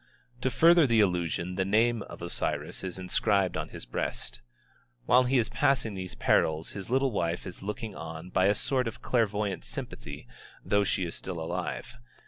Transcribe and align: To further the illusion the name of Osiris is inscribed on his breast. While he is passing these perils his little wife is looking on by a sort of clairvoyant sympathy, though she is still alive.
To 0.41 0.49
further 0.49 0.87
the 0.87 0.99
illusion 0.99 1.53
the 1.57 1.63
name 1.63 2.01
of 2.01 2.23
Osiris 2.23 2.83
is 2.83 2.97
inscribed 2.97 3.55
on 3.55 3.69
his 3.69 3.85
breast. 3.85 4.41
While 5.05 5.25
he 5.25 5.37
is 5.37 5.47
passing 5.49 5.93
these 5.93 6.15
perils 6.15 6.71
his 6.71 6.89
little 6.89 7.11
wife 7.11 7.45
is 7.45 7.61
looking 7.61 7.93
on 7.95 8.31
by 8.31 8.45
a 8.47 8.55
sort 8.55 8.87
of 8.87 9.03
clairvoyant 9.03 9.63
sympathy, 9.63 10.27
though 10.65 10.83
she 10.83 11.05
is 11.05 11.13
still 11.13 11.39
alive. 11.39 11.99